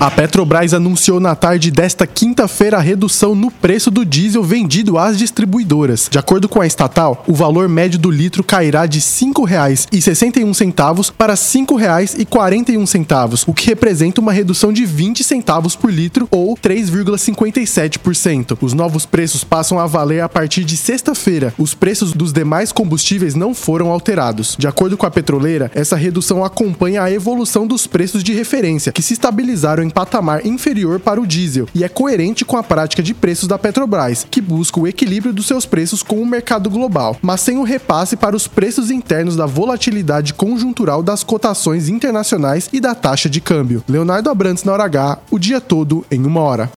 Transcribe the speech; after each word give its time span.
A 0.00 0.12
Petrobras 0.12 0.72
anunciou 0.72 1.18
na 1.18 1.34
tarde 1.34 1.72
desta 1.72 2.06
quinta-feira 2.06 2.76
a 2.76 2.80
redução 2.80 3.34
no 3.34 3.50
preço 3.50 3.90
do 3.90 4.04
diesel 4.04 4.44
vendido 4.44 4.96
às 4.96 5.18
distribuidoras. 5.18 6.08
De 6.08 6.16
acordo 6.16 6.48
com 6.48 6.60
a 6.60 6.66
estatal, 6.68 7.24
o 7.26 7.34
valor 7.34 7.68
médio 7.68 7.98
do 7.98 8.08
litro 8.08 8.44
cairá 8.44 8.86
de 8.86 9.00
R$ 9.00 9.04
5,61 9.04 11.12
para 11.18 11.32
R$ 11.32 11.38
5,41, 11.40 13.42
o 13.48 13.52
que 13.52 13.66
representa 13.66 14.20
uma 14.20 14.32
redução 14.32 14.72
de 14.72 14.86
20 14.86 15.24
centavos 15.24 15.74
por 15.74 15.92
litro 15.92 16.28
ou 16.30 16.56
3,57%. 16.56 18.56
Os 18.60 18.74
novos 18.74 19.04
preços 19.04 19.42
passam 19.42 19.80
a 19.80 19.86
valer 19.88 20.20
a 20.20 20.28
partir 20.28 20.62
de 20.62 20.76
sexta-feira. 20.76 21.52
Os 21.58 21.74
preços 21.74 22.12
dos 22.12 22.32
demais 22.32 22.70
combustíveis 22.70 23.34
não 23.34 23.52
foram 23.52 23.90
alterados. 23.90 24.54
De 24.56 24.68
acordo 24.68 24.96
com 24.96 25.06
a 25.06 25.10
petroleira, 25.10 25.72
essa 25.74 25.96
redução 25.96 26.44
acompanha 26.44 27.02
a 27.02 27.10
evolução 27.10 27.66
dos 27.66 27.88
preços 27.88 28.22
de 28.22 28.32
referência, 28.32 28.92
que 28.92 29.02
se 29.02 29.14
estabilizaram 29.14 29.87
em 29.88 29.90
patamar 29.90 30.46
inferior 30.46 31.00
para 31.00 31.20
o 31.20 31.26
diesel 31.26 31.66
e 31.74 31.82
é 31.82 31.88
coerente 31.88 32.44
com 32.44 32.56
a 32.56 32.62
prática 32.62 33.02
de 33.02 33.14
preços 33.14 33.48
da 33.48 33.58
Petrobras, 33.58 34.26
que 34.30 34.40
busca 34.40 34.78
o 34.78 34.86
equilíbrio 34.86 35.32
dos 35.32 35.46
seus 35.46 35.64
preços 35.64 36.02
com 36.02 36.20
o 36.20 36.26
mercado 36.26 36.68
global, 36.68 37.16
mas 37.22 37.40
sem 37.40 37.56
o 37.56 37.62
repasse 37.62 38.16
para 38.16 38.36
os 38.36 38.46
preços 38.46 38.90
internos 38.90 39.34
da 39.34 39.46
volatilidade 39.46 40.34
conjuntural 40.34 41.02
das 41.02 41.24
cotações 41.24 41.88
internacionais 41.88 42.68
e 42.70 42.80
da 42.80 42.94
taxa 42.94 43.30
de 43.30 43.40
câmbio. 43.40 43.82
Leonardo 43.88 44.28
Abrantes 44.28 44.64
na 44.64 44.72
hora 44.72 44.84
H, 44.84 45.18
o 45.30 45.38
dia 45.38 45.60
todo 45.60 46.04
em 46.10 46.24
uma 46.26 46.40
hora. 46.40 46.66